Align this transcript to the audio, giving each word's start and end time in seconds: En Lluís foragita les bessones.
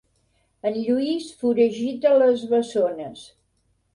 En 0.69 0.79
Lluís 0.85 1.27
foragita 1.41 2.15
les 2.23 2.45
bessones. 2.53 3.21